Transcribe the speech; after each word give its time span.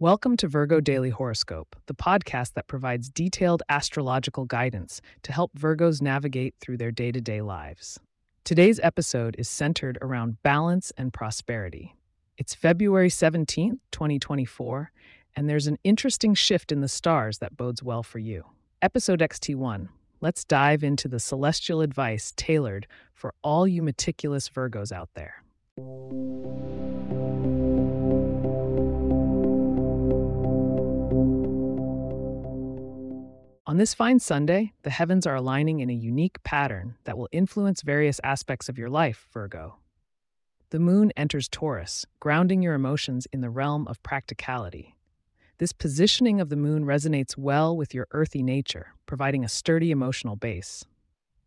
Welcome 0.00 0.36
to 0.36 0.46
Virgo 0.46 0.78
Daily 0.78 1.10
Horoscope, 1.10 1.74
the 1.86 1.94
podcast 1.94 2.52
that 2.52 2.68
provides 2.68 3.10
detailed 3.10 3.64
astrological 3.68 4.44
guidance 4.44 5.00
to 5.24 5.32
help 5.32 5.50
Virgos 5.58 6.00
navigate 6.00 6.54
through 6.60 6.76
their 6.76 6.92
day 6.92 7.10
to 7.10 7.20
day 7.20 7.40
lives. 7.40 7.98
Today's 8.44 8.78
episode 8.84 9.34
is 9.40 9.48
centered 9.48 9.98
around 10.00 10.40
balance 10.44 10.92
and 10.96 11.12
prosperity. 11.12 11.96
It's 12.36 12.54
February 12.54 13.08
17th, 13.08 13.80
2024, 13.90 14.92
and 15.34 15.50
there's 15.50 15.66
an 15.66 15.78
interesting 15.82 16.32
shift 16.32 16.70
in 16.70 16.80
the 16.80 16.86
stars 16.86 17.38
that 17.38 17.56
bodes 17.56 17.82
well 17.82 18.04
for 18.04 18.20
you. 18.20 18.44
Episode 18.80 19.18
XT1 19.18 19.88
Let's 20.20 20.44
dive 20.44 20.84
into 20.84 21.08
the 21.08 21.18
celestial 21.18 21.80
advice 21.80 22.32
tailored 22.36 22.86
for 23.14 23.34
all 23.42 23.66
you 23.66 23.82
meticulous 23.82 24.48
Virgos 24.48 24.92
out 24.92 25.10
there. 25.14 25.42
On 33.68 33.76
this 33.76 33.92
fine 33.92 34.18
Sunday, 34.18 34.72
the 34.82 34.88
heavens 34.88 35.26
are 35.26 35.34
aligning 35.34 35.80
in 35.80 35.90
a 35.90 35.92
unique 35.92 36.42
pattern 36.42 36.94
that 37.04 37.18
will 37.18 37.28
influence 37.32 37.82
various 37.82 38.18
aspects 38.24 38.70
of 38.70 38.78
your 38.78 38.88
life, 38.88 39.28
Virgo. 39.30 39.76
The 40.70 40.78
moon 40.78 41.12
enters 41.18 41.50
Taurus, 41.50 42.06
grounding 42.18 42.62
your 42.62 42.72
emotions 42.72 43.26
in 43.30 43.42
the 43.42 43.50
realm 43.50 43.86
of 43.86 44.02
practicality. 44.02 44.96
This 45.58 45.74
positioning 45.74 46.40
of 46.40 46.48
the 46.48 46.56
moon 46.56 46.86
resonates 46.86 47.36
well 47.36 47.76
with 47.76 47.92
your 47.92 48.06
earthy 48.12 48.42
nature, 48.42 48.94
providing 49.04 49.44
a 49.44 49.50
sturdy 49.50 49.90
emotional 49.90 50.34
base. 50.34 50.86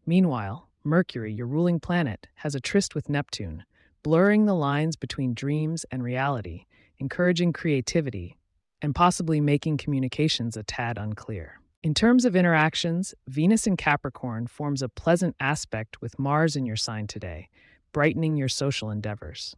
Meanwhile, 0.06 0.70
Mercury, 0.84 1.34
your 1.34 1.48
ruling 1.48 1.80
planet, 1.80 2.28
has 2.36 2.54
a 2.54 2.60
tryst 2.60 2.94
with 2.94 3.10
Neptune, 3.10 3.64
blurring 4.04 4.46
the 4.46 4.54
lines 4.54 4.96
between 4.96 5.34
dreams 5.34 5.88
and 5.90 6.04
reality, 6.04 6.66
encouraging 7.00 7.52
creativity, 7.52 8.38
and 8.80 8.94
possibly 8.94 9.42
making 9.42 9.78
communications 9.78 10.56
a 10.56 10.62
tad 10.62 11.00
unclear. 11.00 11.61
In 11.84 11.96
terms 11.96 12.26
of 12.26 12.36
interactions, 12.36 13.16
Venus 13.28 13.66
in 13.66 13.76
Capricorn 13.76 14.46
forms 14.46 14.84
a 14.84 14.90
pleasant 14.90 15.36
aspect 15.40 16.00
with 16.00 16.20
Mars 16.20 16.56
in 16.56 16.64
your 16.64 16.76
sign 16.76 17.08
today, 17.08 17.50
brightening 17.92 18.36
your 18.36 18.50
social 18.50 18.92
endeavors. 18.92 19.56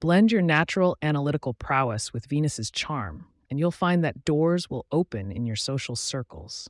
Blend 0.00 0.32
your 0.32 0.42
natural 0.42 0.96
analytical 1.02 1.54
prowess 1.54 2.12
with 2.12 2.26
Venus's 2.26 2.72
charm, 2.72 3.26
and 3.48 3.60
you'll 3.60 3.70
find 3.70 4.02
that 4.02 4.24
doors 4.24 4.68
will 4.68 4.84
open 4.90 5.30
in 5.30 5.46
your 5.46 5.54
social 5.54 5.94
circles. 5.94 6.68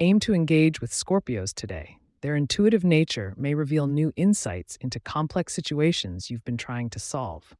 Aim 0.00 0.18
to 0.20 0.32
engage 0.32 0.80
with 0.80 0.90
Scorpios 0.90 1.52
today. 1.52 1.98
Their 2.22 2.36
intuitive 2.36 2.84
nature 2.84 3.34
may 3.36 3.52
reveal 3.52 3.86
new 3.86 4.14
insights 4.16 4.76
into 4.76 4.98
complex 4.98 5.52
situations 5.52 6.30
you've 6.30 6.46
been 6.46 6.56
trying 6.56 6.88
to 6.88 6.98
solve. 6.98 7.54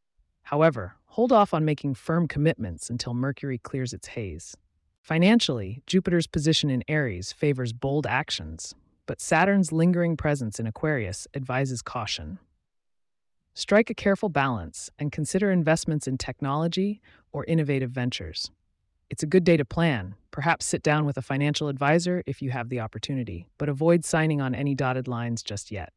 However, 0.44 0.94
hold 1.04 1.32
off 1.32 1.52
on 1.52 1.66
making 1.66 1.96
firm 1.96 2.28
commitments 2.28 2.88
until 2.88 3.12
Mercury 3.12 3.58
clears 3.58 3.92
its 3.92 4.08
haze. 4.08 4.56
Financially, 5.02 5.82
Jupiter's 5.84 6.28
position 6.28 6.70
in 6.70 6.84
Aries 6.86 7.32
favors 7.32 7.72
bold 7.72 8.06
actions, 8.06 8.72
but 9.06 9.20
Saturn's 9.20 9.72
lingering 9.72 10.16
presence 10.16 10.60
in 10.60 10.66
Aquarius 10.68 11.26
advises 11.34 11.82
caution. 11.82 12.38
Strike 13.52 13.90
a 13.90 13.94
careful 13.94 14.28
balance 14.28 14.90
and 15.00 15.10
consider 15.10 15.50
investments 15.50 16.06
in 16.06 16.18
technology 16.18 17.00
or 17.32 17.44
innovative 17.46 17.90
ventures. 17.90 18.52
It's 19.10 19.24
a 19.24 19.26
good 19.26 19.42
day 19.42 19.56
to 19.56 19.64
plan. 19.64 20.14
Perhaps 20.30 20.66
sit 20.66 20.84
down 20.84 21.04
with 21.04 21.18
a 21.18 21.22
financial 21.22 21.66
advisor 21.66 22.22
if 22.24 22.40
you 22.40 22.50
have 22.50 22.68
the 22.68 22.78
opportunity, 22.78 23.48
but 23.58 23.68
avoid 23.68 24.04
signing 24.04 24.40
on 24.40 24.54
any 24.54 24.76
dotted 24.76 25.08
lines 25.08 25.42
just 25.42 25.72
yet. 25.72 25.92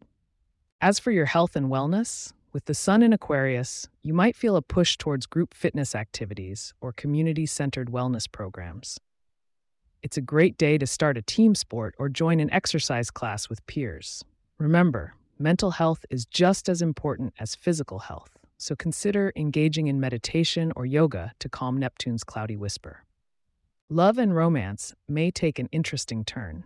As 0.82 0.98
for 0.98 1.12
your 1.12 1.26
health 1.26 1.56
and 1.56 1.68
wellness, 1.68 2.34
with 2.56 2.64
the 2.64 2.74
sun 2.74 3.04
in 3.04 3.12
Aquarius, 3.12 3.90
you 4.02 4.14
might 4.14 4.34
feel 4.34 4.56
a 4.56 4.62
push 4.62 4.96
towards 4.96 5.26
group 5.26 5.54
fitness 5.54 5.94
activities 5.94 6.74
or 6.80 6.94
community 6.94 7.46
centered 7.46 7.90
wellness 7.90 8.32
programs. 8.32 8.98
It's 10.02 10.16
a 10.16 10.22
great 10.22 10.58
day 10.58 10.78
to 10.78 10.88
start 10.88 11.18
a 11.18 11.22
team 11.22 11.54
sport 11.54 11.96
or 11.98 12.08
join 12.08 12.40
an 12.40 12.50
exercise 12.54 13.12
class 13.12 13.50
with 13.50 13.68
peers. 13.68 14.24
Remember, 14.58 15.16
mental 15.38 15.72
health 15.72 16.06
is 16.10 16.26
just 16.26 16.70
as 16.70 16.82
important 16.82 17.34
as 17.40 17.56
physical 17.56 18.00
health, 18.00 18.38
so 18.58 18.74
consider 18.74 19.34
engaging 19.36 19.88
in 19.88 20.00
meditation 20.00 20.72
or 20.78 20.86
yoga 20.86 21.34
to 21.40 21.50
calm 21.50 21.78
Neptune's 21.78 22.24
cloudy 22.24 22.56
whisper. 22.56 23.04
Love 23.90 24.18
and 24.18 24.34
romance 24.34 24.96
may 25.10 25.30
take 25.30 25.60
an 25.60 25.68
interesting 25.74 26.24
turn. 26.24 26.64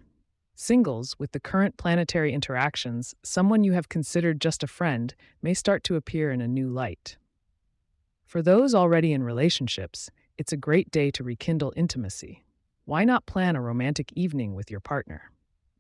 Singles, 0.62 1.16
with 1.18 1.32
the 1.32 1.40
current 1.40 1.78
planetary 1.78 2.34
interactions, 2.34 3.16
someone 3.24 3.64
you 3.64 3.72
have 3.72 3.88
considered 3.88 4.42
just 4.42 4.62
a 4.62 4.68
friend 4.68 5.16
may 5.42 5.54
start 5.54 5.86
to 5.86 5.96
appear 5.96 6.34
in 6.34 6.42
a 6.42 6.50
new 6.50 6.68
light. 6.68 7.16
For 8.26 8.42
those 8.42 8.76
already 8.76 9.14
in 9.14 9.24
relationships, 9.24 10.12
it's 10.38 10.52
a 10.52 10.58
great 10.58 10.92
day 10.92 11.12
to 11.12 11.24
rekindle 11.24 11.72
intimacy. 11.78 12.44
Why 12.84 13.06
not 13.06 13.26
plan 13.26 13.56
a 13.56 13.62
romantic 13.62 14.12
evening 14.18 14.54
with 14.54 14.70
your 14.70 14.82
partner? 14.82 15.32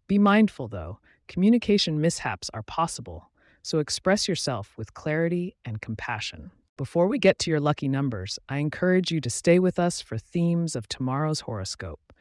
Be 0.07 0.17
mindful, 0.17 0.69
though, 0.69 0.99
communication 1.27 1.99
mishaps 1.99 2.49
are 2.53 2.63
possible, 2.63 3.31
so 3.61 3.79
express 3.79 4.29
yourself 4.29 4.77
with 4.77 4.93
clarity 4.93 5.57
and 5.65 5.81
compassion. 5.81 6.51
Before 6.77 7.07
we 7.07 7.19
get 7.19 7.37
to 7.39 7.51
your 7.51 7.59
lucky 7.59 7.89
numbers, 7.89 8.39
I 8.47 8.59
encourage 8.59 9.11
you 9.11 9.19
to 9.19 9.29
stay 9.29 9.59
with 9.59 9.77
us 9.77 9.99
for 9.99 10.17
themes 10.17 10.73
of 10.73 10.87
tomorrow's 10.87 11.41
horoscope. 11.41 12.13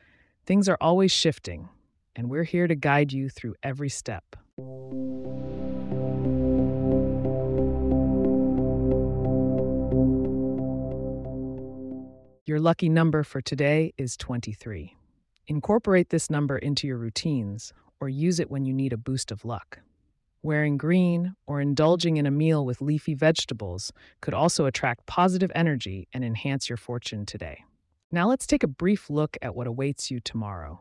Things 0.44 0.68
are 0.68 0.78
always 0.80 1.12
shifting, 1.12 1.68
and 2.18 2.28
we're 2.28 2.42
here 2.42 2.66
to 2.66 2.74
guide 2.74 3.12
you 3.12 3.28
through 3.28 3.54
every 3.62 3.88
step. 3.88 4.24
Your 12.44 12.58
lucky 12.58 12.88
number 12.88 13.22
for 13.22 13.40
today 13.40 13.94
is 13.96 14.16
23. 14.16 14.96
Incorporate 15.46 16.10
this 16.10 16.28
number 16.28 16.58
into 16.58 16.88
your 16.88 16.98
routines 16.98 17.72
or 18.00 18.08
use 18.08 18.40
it 18.40 18.50
when 18.50 18.64
you 18.64 18.74
need 18.74 18.92
a 18.92 18.96
boost 18.96 19.30
of 19.30 19.44
luck. 19.44 19.78
Wearing 20.42 20.76
green 20.76 21.36
or 21.46 21.60
indulging 21.60 22.16
in 22.16 22.26
a 22.26 22.32
meal 22.32 22.66
with 22.66 22.80
leafy 22.80 23.14
vegetables 23.14 23.92
could 24.20 24.34
also 24.34 24.66
attract 24.66 25.06
positive 25.06 25.52
energy 25.54 26.08
and 26.12 26.24
enhance 26.24 26.68
your 26.68 26.78
fortune 26.78 27.24
today. 27.24 27.64
Now 28.10 28.28
let's 28.28 28.46
take 28.46 28.64
a 28.64 28.68
brief 28.68 29.08
look 29.08 29.36
at 29.40 29.54
what 29.54 29.68
awaits 29.68 30.10
you 30.10 30.18
tomorrow. 30.18 30.80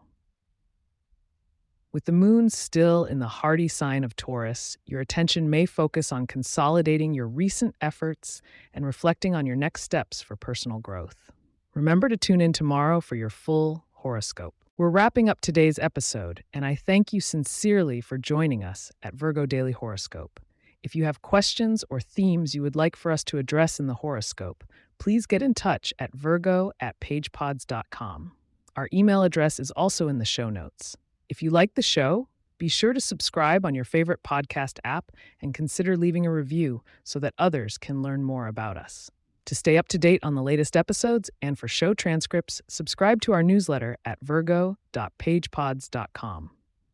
With 1.94 2.04
the 2.04 2.12
moon 2.12 2.50
still 2.50 3.06
in 3.06 3.20
the 3.20 3.28
hardy 3.28 3.70
sign 3.70 4.04
of 4.04 4.16
Taurus, 4.18 4.78
your 4.86 5.00
attention 5.00 5.50
may 5.50 5.66
focus 5.66 6.12
on 6.12 6.28
consolidating 6.28 7.14
your 7.14 7.28
recent 7.28 7.76
efforts 7.80 8.42
and 8.74 8.86
reflecting 8.86 9.34
on 9.34 9.46
your 9.46 9.56
next 9.56 9.84
steps 9.84 10.22
for 10.22 10.36
personal 10.36 10.80
growth. 10.80 11.32
Remember 11.74 12.10
to 12.10 12.18
tune 12.18 12.42
in 12.42 12.52
tomorrow 12.52 13.00
for 13.00 13.16
your 13.16 13.30
full 13.30 13.86
horoscope. 13.94 14.54
We're 14.78 14.90
wrapping 14.90 15.30
up 15.30 15.40
today's 15.40 15.80
episode, 15.80 16.44
and 16.54 16.66
I 16.66 16.76
thank 16.76 17.14
you 17.14 17.22
sincerely 17.22 18.02
for 18.02 18.18
joining 18.18 18.66
us 18.66 18.92
at 19.02 19.16
Virgo 19.16 19.46
Daily 19.46 19.72
Horoscope. 19.72 20.42
If 20.84 20.94
you 20.94 21.06
have 21.06 21.22
questions 21.22 21.86
or 21.90 22.02
themes 22.02 22.54
you 22.54 22.62
would 22.64 22.76
like 22.76 22.98
for 22.98 23.12
us 23.14 23.24
to 23.26 23.38
address 23.38 23.80
in 23.80 23.88
the 23.88 23.96
horoscope, 23.96 24.66
please 25.00 25.26
get 25.26 25.42
in 25.42 25.54
touch 25.54 25.94
at 26.00 26.14
virgo 26.14 26.72
at 26.82 27.00
pagepods.com. 27.00 28.34
Our 28.76 28.90
email 28.94 29.24
address 29.24 29.58
is 29.60 29.72
also 29.72 30.10
in 30.10 30.18
the 30.18 30.26
show 30.26 30.50
notes. 30.50 30.98
If 31.30 31.44
you 31.44 31.50
like 31.50 31.76
the 31.76 31.82
show, 31.82 32.28
be 32.58 32.68
sure 32.68 32.92
to 32.94 33.00
subscribe 33.00 33.66
on 33.66 33.74
your 33.76 33.84
favorite 33.84 34.24
podcast 34.24 34.80
app 34.84 35.12
and 35.42 35.54
consider 35.54 35.98
leaving 35.98 36.26
a 36.26 36.32
review 36.32 36.82
so 37.04 37.20
that 37.20 37.36
others 37.38 37.78
can 37.78 38.02
learn 38.02 38.24
more 38.24 38.48
about 38.48 38.78
us. 38.78 39.12
To 39.46 39.54
stay 39.56 39.78
up 39.78 39.88
to 39.90 39.98
date 39.98 40.20
on 40.24 40.36
the 40.36 40.44
latest 40.44 40.76
episodes 40.76 41.30
and 41.42 41.58
for 41.58 41.68
show 41.68 41.94
transcripts, 41.94 42.62
subscribe 42.68 43.22
to 43.22 43.34
our 43.34 43.44
newsletter 43.44 43.98
at 44.04 44.20
virgo.pagepods.com. 44.22 46.50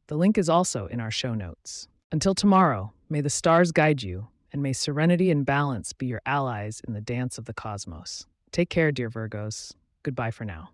The 0.07 0.17
link 0.17 0.37
is 0.37 0.49
also 0.49 0.87
in 0.87 0.99
our 0.99 1.11
show 1.11 1.33
notes. 1.33 1.87
Until 2.11 2.35
tomorrow, 2.35 2.91
may 3.09 3.21
the 3.21 3.29
stars 3.29 3.71
guide 3.71 4.03
you, 4.03 4.27
and 4.51 4.61
may 4.61 4.73
serenity 4.73 5.31
and 5.31 5.45
balance 5.45 5.93
be 5.93 6.05
your 6.05 6.21
allies 6.25 6.81
in 6.87 6.93
the 6.93 7.01
dance 7.01 7.39
of 7.39 7.45
the 7.45 7.53
cosmos. 7.53 8.27
Take 8.51 8.69
care, 8.69 8.91
dear 8.91 9.09
Virgos. 9.09 9.73
Goodbye 10.03 10.29
for 10.29 10.45
now. 10.45 10.69